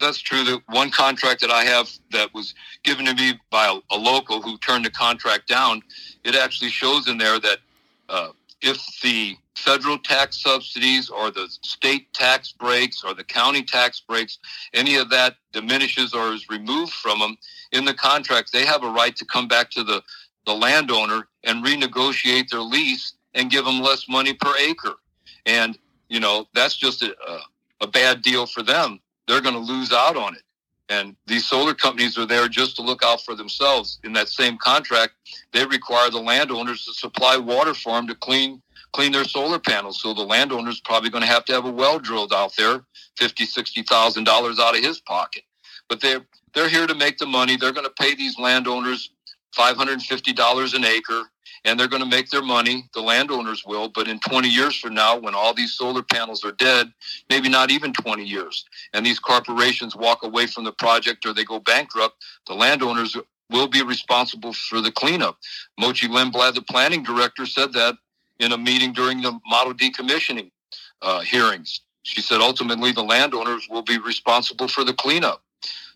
That's 0.00 0.18
true. 0.18 0.44
The 0.44 0.60
one 0.66 0.90
contract 0.90 1.40
that 1.40 1.50
I 1.50 1.64
have 1.64 1.90
that 2.10 2.34
was 2.34 2.54
given 2.82 3.06
to 3.06 3.14
me 3.14 3.40
by 3.50 3.66
a, 3.66 3.94
a 3.94 3.98
local 3.98 4.42
who 4.42 4.58
turned 4.58 4.84
the 4.84 4.90
contract 4.90 5.48
down, 5.48 5.82
it 6.24 6.34
actually 6.34 6.70
shows 6.70 7.08
in 7.08 7.16
there 7.16 7.38
that 7.38 7.58
uh, 8.08 8.28
if 8.60 8.78
the 9.02 9.36
federal 9.56 9.98
tax 9.98 10.42
subsidies 10.42 11.08
or 11.08 11.30
the 11.30 11.48
state 11.62 12.12
tax 12.12 12.52
breaks 12.52 13.04
or 13.04 13.14
the 13.14 13.24
county 13.24 13.62
tax 13.62 14.00
breaks, 14.00 14.38
any 14.72 14.96
of 14.96 15.10
that 15.10 15.36
diminishes 15.52 16.12
or 16.12 16.32
is 16.32 16.48
removed 16.48 16.92
from 16.92 17.18
them 17.18 17.36
in 17.72 17.84
the 17.84 17.94
contract, 17.94 18.52
they 18.52 18.64
have 18.64 18.84
a 18.84 18.90
right 18.90 19.14
to 19.16 19.24
come 19.24 19.48
back 19.48 19.70
to 19.70 19.82
the, 19.82 20.02
the 20.46 20.54
landowner 20.54 21.28
and 21.42 21.64
renegotiate 21.64 22.48
their 22.48 22.60
lease 22.60 23.14
and 23.34 23.50
give 23.50 23.64
them 23.64 23.80
less 23.80 24.08
money 24.08 24.32
per 24.32 24.54
acre. 24.60 24.94
And, 25.46 25.78
you 26.08 26.20
know, 26.20 26.46
that's 26.54 26.76
just 26.76 27.02
a, 27.02 27.14
a, 27.28 27.40
a 27.82 27.86
bad 27.86 28.22
deal 28.22 28.46
for 28.46 28.62
them. 28.62 29.00
They're 29.26 29.40
going 29.40 29.54
to 29.54 29.60
lose 29.60 29.92
out 29.92 30.16
on 30.16 30.34
it. 30.34 30.42
And 30.90 31.16
these 31.26 31.46
solar 31.46 31.74
companies 31.74 32.18
are 32.18 32.26
there 32.26 32.46
just 32.46 32.76
to 32.76 32.82
look 32.82 33.02
out 33.02 33.22
for 33.22 33.34
themselves. 33.34 33.98
In 34.04 34.12
that 34.12 34.28
same 34.28 34.58
contract, 34.58 35.14
they 35.52 35.64
require 35.64 36.10
the 36.10 36.20
landowners 36.20 36.84
to 36.84 36.92
supply 36.92 37.36
water 37.36 37.72
for 37.72 37.92
them 37.92 38.06
to 38.08 38.14
clean 38.14 38.62
clean 38.94 39.12
their 39.12 39.24
solar 39.24 39.58
panels. 39.58 40.00
So 40.00 40.14
the 40.14 40.22
landowner's 40.22 40.80
probably 40.80 41.10
going 41.10 41.22
to 41.22 41.28
have 41.28 41.44
to 41.46 41.52
have 41.52 41.66
a 41.66 41.70
well 41.70 41.98
drilled 41.98 42.32
out 42.32 42.52
there, 42.56 42.84
fifty, 43.18 43.44
sixty 43.44 43.82
thousand 43.82 44.24
dollars 44.24 44.58
out 44.58 44.76
of 44.76 44.84
his 44.84 45.00
pocket. 45.00 45.42
But 45.88 46.00
they're 46.00 46.24
they're 46.54 46.68
here 46.68 46.86
to 46.86 46.94
make 46.94 47.18
the 47.18 47.26
money. 47.26 47.56
They're 47.56 47.72
going 47.72 47.86
to 47.86 48.02
pay 48.02 48.14
these 48.14 48.38
landowners 48.38 49.10
five 49.54 49.76
hundred 49.76 49.94
and 49.94 50.02
fifty 50.02 50.32
dollars 50.32 50.74
an 50.74 50.84
acre, 50.84 51.22
and 51.64 51.78
they're 51.78 51.88
going 51.88 52.02
to 52.02 52.08
make 52.08 52.30
their 52.30 52.42
money. 52.42 52.88
The 52.94 53.02
landowners 53.02 53.64
will. 53.66 53.88
But 53.88 54.08
in 54.08 54.20
twenty 54.20 54.48
years 54.48 54.78
from 54.78 54.94
now, 54.94 55.18
when 55.18 55.34
all 55.34 55.52
these 55.52 55.74
solar 55.74 56.02
panels 56.02 56.44
are 56.44 56.52
dead, 56.52 56.92
maybe 57.28 57.48
not 57.48 57.70
even 57.70 57.92
twenty 57.92 58.24
years, 58.24 58.64
and 58.94 59.04
these 59.04 59.18
corporations 59.18 59.96
walk 59.96 60.22
away 60.22 60.46
from 60.46 60.64
the 60.64 60.72
project 60.72 61.26
or 61.26 61.34
they 61.34 61.44
go 61.44 61.58
bankrupt, 61.58 62.16
the 62.46 62.54
landowners 62.54 63.16
will 63.50 63.68
be 63.68 63.82
responsible 63.82 64.52
for 64.52 64.80
the 64.80 64.90
cleanup. 64.90 65.36
Mochi 65.78 66.08
Lindblad, 66.08 66.54
the 66.54 66.62
planning 66.62 67.02
director, 67.02 67.44
said 67.44 67.72
that 67.74 67.96
in 68.38 68.52
a 68.52 68.58
meeting 68.58 68.92
during 68.92 69.22
the 69.22 69.38
model 69.46 69.74
decommissioning 69.74 70.50
uh, 71.02 71.20
hearings. 71.20 71.80
She 72.02 72.20
said 72.20 72.40
ultimately 72.40 72.92
the 72.92 73.02
landowners 73.02 73.66
will 73.70 73.82
be 73.82 73.98
responsible 73.98 74.68
for 74.68 74.84
the 74.84 74.92
cleanup. 74.92 75.42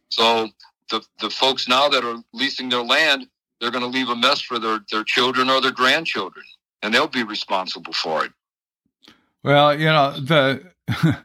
So 0.08 0.48
the, 0.90 1.04
the 1.20 1.30
folks 1.30 1.68
now 1.68 1.88
that 1.88 2.04
are 2.04 2.22
leasing 2.32 2.68
their 2.68 2.82
land, 2.82 3.26
they're 3.60 3.70
going 3.70 3.84
to 3.84 3.90
leave 3.90 4.08
a 4.08 4.16
mess 4.16 4.40
for 4.40 4.58
their, 4.58 4.80
their 4.90 5.04
children 5.04 5.50
or 5.50 5.60
their 5.60 5.72
grandchildren, 5.72 6.44
and 6.82 6.94
they'll 6.94 7.08
be 7.08 7.24
responsible 7.24 7.92
for 7.92 8.24
it. 8.24 8.32
Well, 9.42 9.78
you 9.78 9.86
know, 9.86 10.18
the 10.18 10.72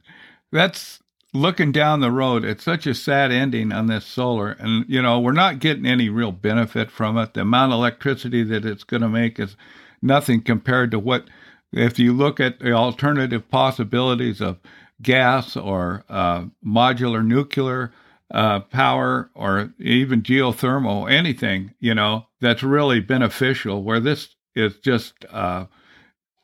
that's 0.51 0.99
looking 1.33 1.71
down 1.71 1.99
the 1.99 2.11
road. 2.11 2.43
It's 2.43 2.63
such 2.63 2.85
a 2.85 2.93
sad 2.93 3.31
ending 3.31 3.71
on 3.71 3.87
this 3.87 4.05
solar, 4.05 4.51
and 4.51 4.85
you 4.87 5.01
know, 5.01 5.19
we're 5.19 5.31
not 5.31 5.59
getting 5.59 5.85
any 5.85 6.09
real 6.09 6.31
benefit 6.31 6.91
from 6.91 7.17
it. 7.17 7.33
The 7.33 7.41
amount 7.41 7.73
of 7.73 7.77
electricity 7.77 8.43
that 8.43 8.65
it's 8.65 8.83
going 8.83 9.01
to 9.01 9.09
make 9.09 9.39
is 9.39 9.55
nothing 10.03 10.41
compared 10.41 10.91
to 10.91 10.99
what, 10.99 11.27
if 11.71 11.97
you 11.97 12.13
look 12.13 12.39
at 12.39 12.59
the 12.59 12.73
alternative 12.73 13.49
possibilities 13.49 14.41
of 14.41 14.59
gas 15.01 15.57
or 15.57 16.03
uh, 16.09 16.45
modular 16.65 17.25
nuclear 17.25 17.91
uh, 18.31 18.59
power 18.59 19.29
or 19.35 19.73
even 19.79 20.21
geothermal, 20.21 21.11
anything, 21.11 21.73
you 21.79 21.93
know, 21.93 22.25
that's 22.41 22.63
really 22.63 22.99
beneficial, 22.99 23.83
where 23.83 23.99
this 23.99 24.35
is 24.55 24.77
just 24.77 25.13
uh, 25.31 25.65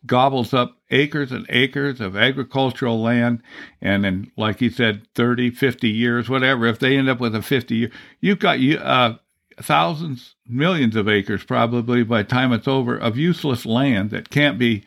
gobbles 0.05 0.53
up 0.53 0.77
acres 0.91 1.31
and 1.31 1.45
acres 1.49 1.99
of 1.99 2.15
agricultural 2.15 3.01
land. 3.01 3.41
And 3.81 4.03
then, 4.03 4.31
like 4.37 4.61
you 4.61 4.69
said, 4.69 5.07
30, 5.15 5.51
50 5.51 5.89
years, 5.89 6.29
whatever, 6.29 6.65
if 6.67 6.79
they 6.79 6.97
end 6.97 7.09
up 7.09 7.19
with 7.19 7.35
a 7.35 7.41
50 7.41 7.75
year, 7.75 7.91
you've 8.21 8.39
got 8.39 8.59
you, 8.59 8.77
uh, 8.77 9.17
thousands, 9.61 10.35
millions 10.47 10.95
of 10.95 11.07
acres 11.07 11.43
probably 11.43 12.03
by 12.03 12.23
time 12.23 12.53
it's 12.53 12.67
over 12.67 12.97
of 12.97 13.17
useless 13.17 13.65
land 13.65 14.11
that 14.11 14.29
can't 14.29 14.57
be 14.57 14.83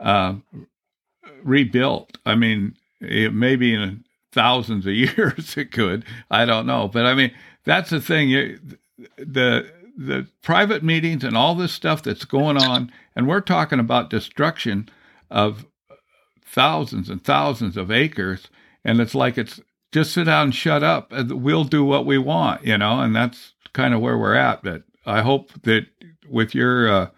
uh, 0.00 0.34
rebuilt. 1.42 2.18
I 2.24 2.34
mean, 2.34 2.76
it 3.00 3.32
maybe 3.32 3.74
in 3.74 4.04
thousands 4.32 4.86
of 4.86 4.92
years 4.94 5.56
it 5.56 5.72
could. 5.72 6.04
I 6.30 6.44
don't 6.44 6.66
know, 6.66 6.88
but 6.88 7.06
I 7.06 7.14
mean 7.14 7.32
that's 7.64 7.90
the 7.90 8.00
thing. 8.00 8.30
The 9.16 9.70
the 9.96 10.28
private 10.42 10.84
meetings 10.84 11.24
and 11.24 11.36
all 11.36 11.54
this 11.54 11.72
stuff 11.72 12.02
that's 12.02 12.24
going 12.24 12.56
on, 12.56 12.92
and 13.16 13.26
we're 13.26 13.40
talking 13.40 13.80
about 13.80 14.10
destruction 14.10 14.88
of 15.30 15.66
thousands 16.44 17.10
and 17.10 17.22
thousands 17.22 17.76
of 17.76 17.90
acres, 17.90 18.48
and 18.84 19.00
it's 19.00 19.14
like 19.14 19.36
it's 19.36 19.60
just 19.92 20.12
sit 20.12 20.24
down 20.24 20.46
and 20.46 20.54
shut 20.54 20.82
up, 20.82 21.12
and 21.12 21.42
we'll 21.42 21.64
do 21.64 21.84
what 21.84 22.06
we 22.06 22.18
want, 22.18 22.64
you 22.64 22.78
know, 22.78 23.00
and 23.00 23.14
that's 23.14 23.54
kind 23.72 23.94
of 23.94 24.00
where 24.00 24.18
we're 24.18 24.34
at. 24.34 24.62
But 24.62 24.82
I 25.06 25.22
hope 25.22 25.52
that 25.62 25.86
with 26.28 26.54
your 26.54 26.90
uh, 26.90 27.10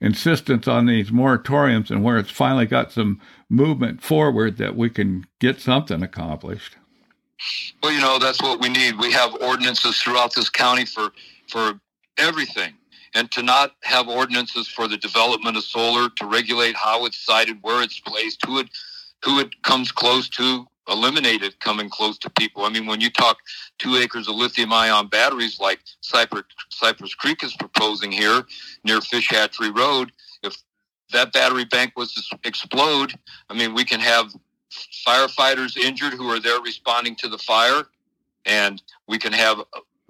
insistence 0.00 0.68
on 0.68 0.86
these 0.86 1.10
moratoriums 1.10 1.90
and 1.90 2.04
where 2.04 2.18
it's 2.18 2.30
finally 2.30 2.66
got 2.66 2.92
some 2.92 3.20
movement 3.48 4.02
forward, 4.02 4.56
that 4.58 4.76
we 4.76 4.90
can 4.90 5.26
get 5.40 5.60
something 5.60 6.02
accomplished. 6.02 6.76
Well, 7.82 7.92
you 7.92 8.00
know 8.00 8.18
that's 8.18 8.40
what 8.40 8.60
we 8.60 8.68
need. 8.68 8.98
We 8.98 9.12
have 9.12 9.34
ordinances 9.40 10.00
throughout 10.00 10.34
this 10.34 10.48
county 10.48 10.84
for 10.84 11.10
for 11.48 11.80
everything, 12.16 12.74
and 13.14 13.30
to 13.32 13.42
not 13.42 13.72
have 13.82 14.08
ordinances 14.08 14.68
for 14.68 14.88
the 14.88 14.96
development 14.96 15.56
of 15.56 15.64
solar 15.64 16.08
to 16.08 16.26
regulate 16.26 16.76
how 16.76 17.04
it's 17.06 17.18
sited, 17.18 17.58
where 17.62 17.82
it's 17.82 17.98
placed, 18.00 18.44
who 18.46 18.60
it 18.60 18.68
who 19.24 19.40
it 19.40 19.62
comes 19.62 19.90
close 19.90 20.28
to, 20.28 20.66
eliminated 20.88 21.58
coming 21.60 21.88
close 21.88 22.18
to 22.18 22.30
people. 22.30 22.64
I 22.64 22.68
mean, 22.68 22.86
when 22.86 23.00
you 23.00 23.10
talk 23.10 23.38
two 23.78 23.96
acres 23.96 24.28
of 24.28 24.34
lithium 24.34 24.72
ion 24.72 25.08
batteries 25.08 25.58
like 25.60 25.80
Cypress, 26.00 26.44
Cypress 26.70 27.14
Creek 27.14 27.42
is 27.42 27.54
proposing 27.54 28.12
here 28.12 28.42
near 28.84 29.00
Fish 29.00 29.30
Hatchery 29.30 29.70
Road, 29.70 30.12
if 30.42 30.56
that 31.12 31.32
battery 31.32 31.64
bank 31.64 31.92
was 31.96 32.12
to 32.14 32.38
explode, 32.44 33.14
I 33.48 33.54
mean, 33.54 33.74
we 33.74 33.84
can 33.84 34.00
have 34.00 34.32
firefighters 35.06 35.76
injured 35.76 36.14
who 36.14 36.28
are 36.28 36.40
there 36.40 36.60
responding 36.60 37.14
to 37.16 37.28
the 37.28 37.38
fire, 37.38 37.84
and 38.44 38.82
we 39.08 39.18
can 39.18 39.32
have 39.32 39.62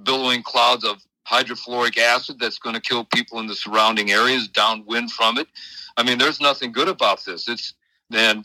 billowing 0.03 0.43
clouds 0.43 0.85
of 0.85 1.03
hydrofluoric 1.29 1.99
acid 1.99 2.39
that's 2.39 2.59
going 2.59 2.75
to 2.75 2.81
kill 2.81 3.05
people 3.05 3.39
in 3.41 3.47
the 3.47 3.55
surrounding 3.55 4.11
areas 4.11 4.49
downwind 4.49 5.11
from 5.13 5.39
it. 5.39 5.47
I 5.97 6.03
mean, 6.03 6.19
there's 6.19 6.41
nothing 6.41 6.73
good 6.73 6.89
about 6.89 7.25
this. 7.25 7.49
It's 7.49 7.75
then 8.11 8.45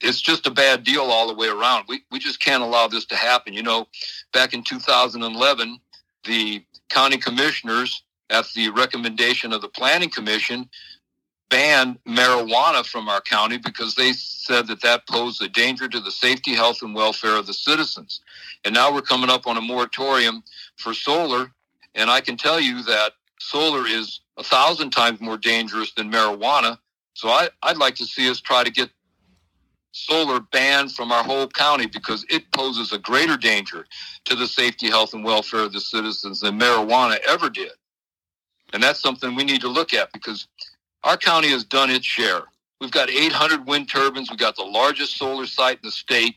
it's 0.00 0.20
just 0.20 0.46
a 0.46 0.50
bad 0.50 0.84
deal 0.84 1.02
all 1.02 1.26
the 1.28 1.34
way 1.34 1.48
around. 1.48 1.84
We, 1.88 2.02
we 2.10 2.18
just 2.18 2.40
can't 2.40 2.62
allow 2.62 2.88
this 2.88 3.06
to 3.06 3.16
happen. 3.16 3.52
You 3.52 3.62
know, 3.62 3.86
back 4.32 4.54
in 4.54 4.62
2011, 4.62 5.78
the 6.24 6.64
county 6.90 7.18
commissioners, 7.18 8.02
at 8.30 8.46
the 8.54 8.70
recommendation 8.70 9.52
of 9.52 9.60
the 9.60 9.68
planning 9.68 10.10
commission, 10.10 10.68
banned 11.50 11.98
marijuana 12.04 12.84
from 12.84 13.08
our 13.08 13.20
county 13.20 13.58
because 13.58 13.94
they 13.94 14.12
said 14.12 14.66
that 14.66 14.80
that 14.82 15.06
posed 15.06 15.42
a 15.42 15.48
danger 15.48 15.88
to 15.88 16.00
the 16.00 16.10
safety, 16.10 16.54
health, 16.54 16.82
and 16.82 16.94
welfare 16.94 17.36
of 17.36 17.46
the 17.46 17.54
citizens. 17.54 18.20
And 18.64 18.74
now 18.74 18.92
we're 18.92 19.02
coming 19.02 19.30
up 19.30 19.46
on 19.46 19.56
a 19.56 19.60
moratorium 19.60 20.42
for 20.76 20.94
solar. 20.94 21.52
And 21.94 22.10
I 22.10 22.20
can 22.20 22.36
tell 22.36 22.60
you 22.60 22.82
that 22.84 23.12
solar 23.38 23.86
is 23.86 24.20
a 24.36 24.42
thousand 24.42 24.90
times 24.90 25.20
more 25.20 25.36
dangerous 25.36 25.92
than 25.92 26.10
marijuana. 26.10 26.78
So 27.12 27.28
I, 27.28 27.50
I'd 27.62 27.76
like 27.76 27.94
to 27.96 28.06
see 28.06 28.28
us 28.28 28.40
try 28.40 28.64
to 28.64 28.70
get 28.70 28.90
solar 29.94 30.40
banned 30.40 30.92
from 30.92 31.12
our 31.12 31.22
whole 31.22 31.46
county 31.46 31.86
because 31.86 32.26
it 32.28 32.50
poses 32.50 32.92
a 32.92 32.98
greater 32.98 33.36
danger 33.36 33.86
to 34.24 34.34
the 34.34 34.46
safety, 34.46 34.88
health, 34.88 35.14
and 35.14 35.24
welfare 35.24 35.60
of 35.60 35.72
the 35.72 35.80
citizens 35.80 36.40
than 36.40 36.58
marijuana 36.58 37.16
ever 37.28 37.48
did. 37.48 37.70
And 38.72 38.82
that's 38.82 39.00
something 39.00 39.36
we 39.36 39.44
need 39.44 39.60
to 39.60 39.68
look 39.68 39.94
at 39.94 40.12
because 40.12 40.48
our 41.04 41.16
county 41.16 41.48
has 41.50 41.62
done 41.62 41.90
its 41.90 42.04
share. 42.04 42.42
We've 42.80 42.90
got 42.90 43.08
800 43.08 43.68
wind 43.68 43.88
turbines. 43.88 44.30
We've 44.30 44.38
got 44.38 44.56
the 44.56 44.64
largest 44.64 45.16
solar 45.16 45.46
site 45.46 45.76
in 45.76 45.82
the 45.84 45.92
state. 45.92 46.34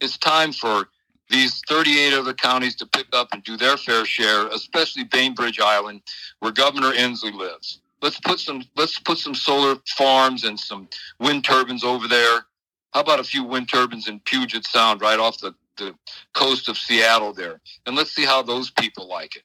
It's 0.00 0.16
time 0.16 0.52
for 0.52 0.88
these 1.28 1.60
38 1.68 2.14
other 2.14 2.32
counties 2.32 2.76
to 2.76 2.86
pick 2.86 3.08
up 3.12 3.30
and 3.32 3.42
do 3.42 3.56
their 3.56 3.76
fair 3.76 4.04
share, 4.04 4.46
especially 4.48 5.02
Bainbridge 5.02 5.58
Island, 5.58 6.02
where 6.38 6.52
Governor 6.52 6.92
Inslee 6.92 7.34
lives. 7.34 7.80
Let's 8.02 8.20
put 8.20 8.38
some 8.38 8.62
let's 8.76 8.98
put 9.00 9.18
some 9.18 9.34
solar 9.34 9.76
farms 9.96 10.44
and 10.44 10.58
some 10.58 10.88
wind 11.18 11.44
turbines 11.44 11.84
over 11.84 12.08
there 12.08 12.46
how 12.92 13.00
about 13.00 13.20
a 13.20 13.24
few 13.24 13.44
wind 13.44 13.68
turbines 13.68 14.08
in 14.08 14.20
Puget 14.20 14.66
Sound, 14.66 15.00
right 15.00 15.18
off 15.18 15.38
the, 15.38 15.54
the 15.76 15.94
coast 16.34 16.68
of 16.68 16.76
Seattle 16.76 17.32
there? 17.32 17.60
And 17.86 17.96
let's 17.96 18.12
see 18.12 18.24
how 18.24 18.42
those 18.42 18.70
people 18.70 19.08
like 19.08 19.36
it. 19.36 19.42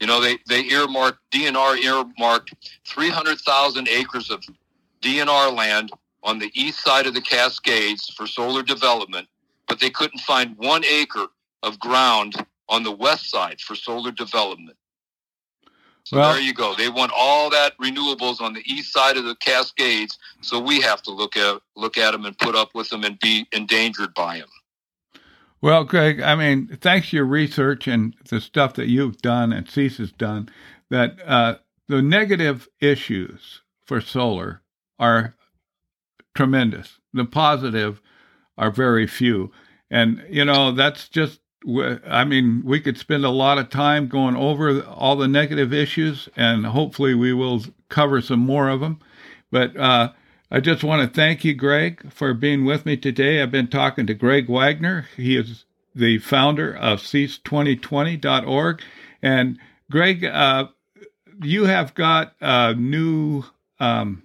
You 0.00 0.06
know, 0.06 0.20
they, 0.20 0.38
they 0.48 0.64
earmarked, 0.64 1.18
DNR 1.30 1.78
earmarked 1.78 2.54
300,000 2.86 3.88
acres 3.88 4.30
of 4.30 4.42
DNR 5.00 5.56
land 5.56 5.90
on 6.22 6.38
the 6.38 6.50
east 6.54 6.82
side 6.82 7.06
of 7.06 7.14
the 7.14 7.20
Cascades 7.20 8.12
for 8.16 8.26
solar 8.26 8.62
development, 8.62 9.28
but 9.68 9.80
they 9.80 9.90
couldn't 9.90 10.20
find 10.20 10.56
one 10.58 10.84
acre 10.84 11.26
of 11.62 11.78
ground 11.78 12.34
on 12.68 12.82
the 12.82 12.92
west 12.92 13.30
side 13.30 13.60
for 13.60 13.74
solar 13.74 14.10
development. 14.10 14.76
So 16.04 16.18
well, 16.18 16.32
there 16.32 16.42
you 16.42 16.52
go. 16.52 16.74
They 16.74 16.88
want 16.88 17.12
all 17.16 17.48
that 17.50 17.78
renewables 17.78 18.40
on 18.40 18.54
the 18.54 18.62
east 18.66 18.92
side 18.92 19.16
of 19.16 19.24
the 19.24 19.36
Cascades, 19.36 20.18
so 20.40 20.58
we 20.58 20.80
have 20.80 21.00
to 21.02 21.10
look 21.10 21.36
at 21.36 21.60
look 21.76 21.96
at 21.96 22.10
them 22.10 22.24
and 22.24 22.36
put 22.38 22.56
up 22.56 22.74
with 22.74 22.88
them 22.90 23.04
and 23.04 23.18
be 23.20 23.46
endangered 23.52 24.12
by 24.14 24.38
them. 24.38 24.48
Well, 25.60 25.84
Greg, 25.84 26.20
I 26.20 26.34
mean, 26.34 26.76
thanks 26.80 27.10
to 27.10 27.16
your 27.16 27.24
research 27.24 27.86
and 27.86 28.16
the 28.28 28.40
stuff 28.40 28.74
that 28.74 28.88
you've 28.88 29.22
done 29.22 29.52
and 29.52 29.70
Cease 29.70 29.98
has 29.98 30.10
done, 30.10 30.48
that 30.90 31.16
uh, 31.24 31.58
the 31.86 32.02
negative 32.02 32.68
issues 32.80 33.60
for 33.84 34.00
solar 34.00 34.62
are 34.98 35.36
tremendous. 36.34 36.98
The 37.14 37.24
positive 37.24 38.00
are 38.58 38.72
very 38.72 39.06
few. 39.06 39.52
And, 39.88 40.24
you 40.28 40.44
know, 40.44 40.72
that's 40.72 41.08
just, 41.08 41.40
I 41.64 42.24
mean, 42.24 42.62
we 42.64 42.80
could 42.80 42.98
spend 42.98 43.24
a 43.24 43.30
lot 43.30 43.58
of 43.58 43.70
time 43.70 44.08
going 44.08 44.36
over 44.36 44.82
all 44.82 45.16
the 45.16 45.28
negative 45.28 45.72
issues, 45.72 46.28
and 46.36 46.66
hopefully 46.66 47.14
we 47.14 47.32
will 47.32 47.64
cover 47.88 48.20
some 48.20 48.40
more 48.40 48.68
of 48.68 48.80
them. 48.80 48.98
But 49.50 49.76
uh, 49.76 50.12
I 50.50 50.60
just 50.60 50.82
want 50.82 51.02
to 51.02 51.14
thank 51.14 51.44
you, 51.44 51.54
Greg, 51.54 52.12
for 52.12 52.34
being 52.34 52.64
with 52.64 52.84
me 52.84 52.96
today. 52.96 53.40
I've 53.40 53.50
been 53.50 53.68
talking 53.68 54.06
to 54.06 54.14
Greg 54.14 54.48
Wagner. 54.48 55.08
He 55.16 55.36
is 55.36 55.64
the 55.94 56.18
founder 56.18 56.74
of 56.74 57.00
cease2020.org. 57.00 58.82
And 59.22 59.58
Greg, 59.90 60.24
uh, 60.24 60.68
you 61.42 61.64
have 61.64 61.94
got 61.94 62.34
a 62.40 62.74
new 62.74 63.44
um, 63.78 64.22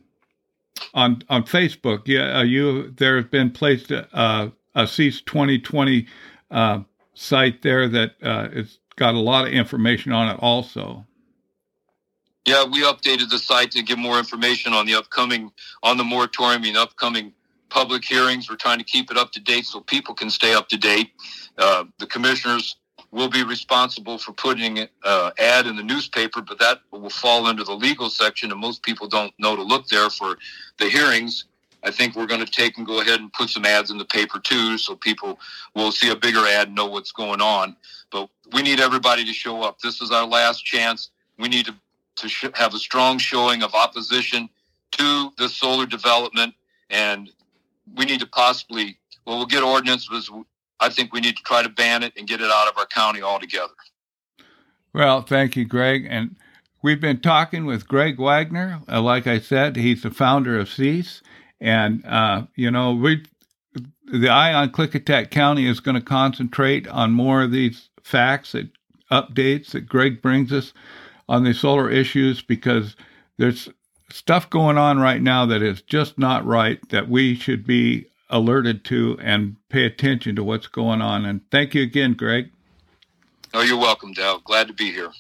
on 0.94 1.24
on 1.30 1.44
Facebook. 1.44 2.04
Yeah, 2.06 2.40
uh, 2.40 2.44
you 2.44 2.92
there 2.92 3.18
have 3.18 3.32
been 3.32 3.52
placed 3.52 3.92
a, 3.92 4.52
a 4.76 4.88
Cease 4.88 5.22
2020 5.22 6.08
uh, 6.52 6.82
site 7.18 7.62
there 7.62 7.88
that 7.90 8.12
uh, 8.22 8.48
it's 8.52 8.80
got 8.96 9.16
a 9.16 9.20
lot 9.20 9.48
of 9.48 9.54
information 9.54 10.12
on 10.12 10.30
it. 10.30 10.38
Also. 10.40 11.06
Yeah, 12.46 12.64
we 12.64 12.84
updated 12.84 13.30
the 13.30 13.40
site 13.40 13.72
to 13.72 13.84
give 13.84 13.98
more 13.98 14.18
information 14.18 14.72
on 14.72 14.86
the 14.86 14.96
upcoming 14.96 15.52
on 15.84 15.98
the 15.98 16.04
moratorium 16.04 16.64
and 16.64 16.78
upcoming 16.78 17.34
public 17.70 18.06
hearings. 18.06 18.50
We're 18.50 18.56
trying 18.56 18.78
to 18.78 18.86
keep 18.86 19.12
it 19.12 19.18
up 19.18 19.32
to 19.34 19.42
date 19.42 19.66
so 19.66 19.82
people 19.82 20.16
can 20.16 20.30
stay 20.30 20.54
up 20.54 20.70
to 20.70 20.78
date. 20.78 21.12
Uh, 21.58 21.86
the 22.00 22.08
commissioners 22.08 22.78
will 23.12 23.30
be 23.30 23.44
responsible 23.44 24.18
for 24.18 24.32
putting 24.32 24.80
an 24.80 24.88
uh, 25.04 25.32
ad 25.38 25.68
in 25.68 25.76
the 25.76 25.84
newspaper, 25.84 26.42
but 26.42 26.60
that 26.60 26.80
will 26.92 27.10
fall 27.10 27.46
under 27.46 27.64
the 27.64 27.74
legal 27.74 28.10
section, 28.10 28.52
and 28.52 28.60
most 28.60 28.84
people 28.84 29.08
don't 29.08 29.34
know 29.40 29.56
to 29.56 29.64
look 29.64 29.88
there 29.88 30.10
for 30.10 30.38
the 30.78 30.90
hearings. 30.90 31.46
I 31.88 31.92
think 31.92 32.16
we're 32.16 32.26
going 32.26 32.46
to 32.46 32.52
take 32.52 32.78
and 32.78 32.86
go 32.86 33.00
ahead 33.00 33.22
and 33.22 33.32
put 33.32 33.50
some 33.50 33.66
ads 33.66 33.92
in 33.92 33.98
the 33.98 34.06
paper 34.06 34.40
too, 34.40 34.78
so 34.78 34.96
people 34.96 35.40
will 35.74 35.94
see 35.94 36.10
a 36.10 36.16
bigger 36.16 36.46
ad 36.46 36.68
and 36.68 36.76
know 36.76 36.86
what's 36.86 37.14
going 37.14 37.40
on. 37.40 37.78
But 38.12 38.30
we 38.54 38.62
need 38.62 38.82
everybody 38.82 39.24
to 39.24 39.34
show 39.34 39.64
up. 39.64 39.80
This 39.80 40.02
is 40.02 40.12
our 40.12 40.26
last 40.28 40.66
chance. 40.66 41.12
We 41.40 41.48
need 41.48 41.66
to, 41.68 41.76
to 42.18 42.28
sh- 42.28 42.46
have 42.56 42.74
a 42.74 42.78
strong 42.78 43.20
showing 43.20 43.64
of 43.64 43.74
opposition 43.74 44.50
to 44.92 45.32
the 45.38 45.48
solar 45.48 45.86
development, 45.86 46.56
and 46.90 47.30
we 47.96 48.04
need 48.04 48.20
to 48.20 48.28
possibly, 48.28 48.98
well, 49.26 49.38
we'll 49.38 49.46
get 49.46 49.64
ordinances 49.64 50.30
I 50.80 50.90
think 50.90 51.14
we 51.14 51.22
need 51.22 51.38
to 51.38 51.44
try 51.44 51.64
to 51.64 51.70
ban 51.70 52.04
it 52.04 52.14
and 52.18 52.28
get 52.28 52.42
it 52.42 52.52
out 52.52 52.68
of 52.68 52.78
our 52.78 52.86
county 52.86 53.22
altogether. 53.22 53.74
Well, 54.94 55.22
thank 55.22 55.56
you, 55.56 55.66
Greg. 55.66 56.06
And 56.08 56.36
we've 56.84 57.02
been 57.02 57.20
talking 57.20 57.66
with 57.66 57.88
Greg 57.88 58.20
Wagner. 58.20 58.82
Uh, 58.88 59.02
like 59.02 59.26
I 59.26 59.40
said, 59.40 59.76
he's 59.76 60.04
the 60.04 60.12
founder 60.12 60.60
of 60.60 60.70
Cease. 60.70 61.22
And, 61.60 62.06
uh, 62.06 62.44
you 62.56 62.72
know, 62.72 62.94
we, 62.94 63.24
the 64.12 64.30
Eye 64.30 64.54
on 64.54 64.72
Klickitat 64.72 65.32
County 65.32 65.68
is 65.68 65.80
going 65.80 65.96
to 65.96 66.02
concentrate 66.02 66.88
on 66.88 67.12
more 67.12 67.44
of 67.44 67.52
these 67.52 67.90
facts 68.04 68.52
that 68.54 68.70
updates 69.12 69.72
that 69.72 69.88
Greg 69.88 70.22
brings 70.22 70.52
us 70.52 70.74
on 71.30 71.44
the 71.44 71.54
solar 71.54 71.90
issues 71.90 72.42
because 72.42 72.96
there's 73.38 73.70
stuff 74.10 74.50
going 74.50 74.78
on 74.78 75.00
right 75.00 75.22
now 75.22 75.46
that 75.46 75.62
is 75.62 75.82
just 75.82 76.18
not 76.18 76.46
right 76.46 76.80
that 76.90 77.10
we 77.10 77.36
should 77.36 77.66
be 77.66 78.06
alerted 78.30 78.84
to 78.86 79.18
and 79.22 79.56
pay 79.70 79.86
attention 79.86 80.36
to 80.36 80.44
what's 80.44 80.68
going 80.68 81.02
on. 81.02 81.26
And 81.26 81.42
thank 81.52 81.74
you 81.74 81.82
again, 81.82 82.14
Greg. 82.14 82.52
Oh, 83.54 83.62
you're 83.62 83.78
welcome, 83.78 84.14
Dale. 84.14 84.40
Glad 84.40 84.68
to 84.68 84.74
be 84.74 84.92
here. 84.92 85.12